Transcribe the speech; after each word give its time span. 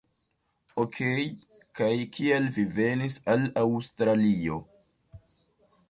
Okej, 0.83 1.25
kaj 1.81 1.91
kial 2.17 2.49
vi 2.57 2.65
venis 2.81 3.21
al 3.35 3.47
Aŭstralio? 3.67 4.59